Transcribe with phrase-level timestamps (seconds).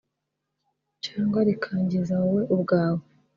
[1.05, 3.03] cyangwa rikangiza wowe ubwawe